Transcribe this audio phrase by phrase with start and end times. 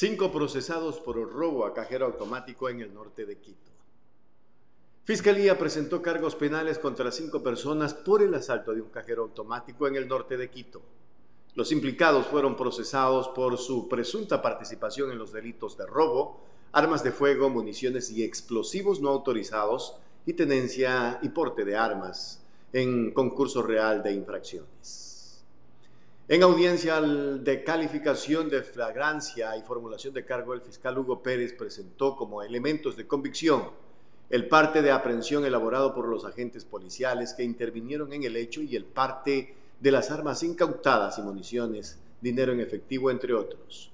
[0.00, 3.72] Cinco procesados por robo a cajero automático en el norte de Quito.
[5.02, 9.96] Fiscalía presentó cargos penales contra cinco personas por el asalto de un cajero automático en
[9.96, 10.82] el norte de Quito.
[11.56, 17.10] Los implicados fueron procesados por su presunta participación en los delitos de robo, armas de
[17.10, 19.96] fuego, municiones y explosivos no autorizados
[20.26, 22.40] y tenencia y porte de armas
[22.72, 25.17] en concurso real de infracciones.
[26.30, 32.16] En audiencia de calificación de flagrancia y formulación de cargo, el fiscal Hugo Pérez presentó
[32.16, 33.70] como elementos de convicción
[34.28, 38.76] el parte de aprehensión elaborado por los agentes policiales que intervinieron en el hecho y
[38.76, 43.90] el parte de las armas incautadas y municiones, dinero en efectivo, entre otros.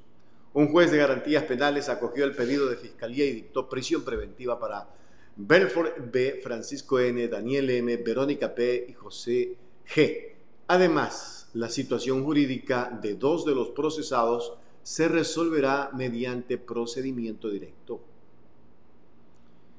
[0.54, 4.88] Un juez de garantías penales acogió el pedido de fiscalía y dictó prisión preventiva para
[5.36, 8.86] Belfort B., Francisco N., Daniel M., Verónica P.
[8.88, 9.56] y José
[9.86, 10.32] G.
[10.66, 18.00] Además, la situación jurídica de dos de los procesados se resolverá mediante procedimiento directo.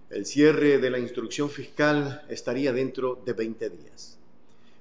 [0.10, 4.18] El cierre de la instrucción fiscal estaría dentro de 20 días.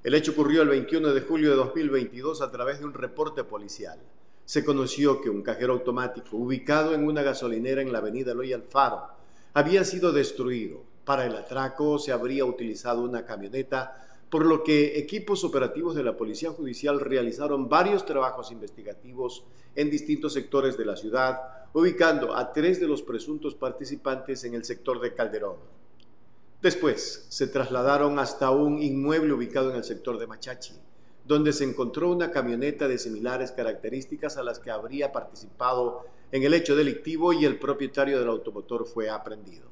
[0.04, 3.98] El hecho ocurrió el 21 de julio de 2022 a través de un reporte policial.
[4.44, 9.08] Se conoció que un cajero automático ubicado en una gasolinera en la avenida Loy Alfaro
[9.54, 10.82] había sido destruido.
[11.04, 16.16] Para el atraco se habría utilizado una camioneta por lo que equipos operativos de la
[16.16, 19.44] Policía Judicial realizaron varios trabajos investigativos
[19.76, 21.38] en distintos sectores de la ciudad,
[21.72, 25.58] ubicando a tres de los presuntos participantes en el sector de Calderón.
[26.60, 30.74] Después se trasladaron hasta un inmueble ubicado en el sector de Machachi,
[31.24, 36.54] donde se encontró una camioneta de similares características a las que habría participado en el
[36.54, 39.68] hecho delictivo y el propietario del automotor fue aprendido.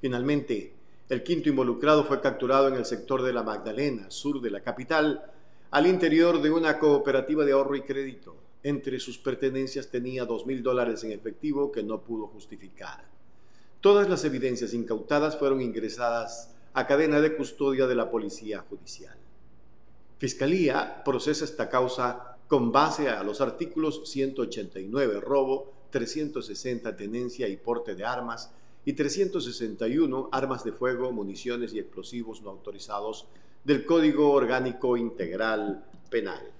[0.00, 0.72] Finalmente,
[1.10, 5.28] el quinto involucrado fue capturado en el sector de la Magdalena, sur de la capital,
[5.72, 8.36] al interior de una cooperativa de ahorro y crédito.
[8.62, 13.04] Entre sus pertenencias tenía dos mil dólares en efectivo que no pudo justificar.
[13.80, 19.16] Todas las evidencias incautadas fueron ingresadas a cadena de custodia de la Policía Judicial.
[20.18, 27.96] Fiscalía procesa esta causa con base a los artículos 189 robo, 360 tenencia y porte
[27.96, 28.52] de armas,
[28.84, 33.26] y 361 armas de fuego, municiones y explosivos no autorizados
[33.64, 36.59] del Código Orgánico Integral Penal.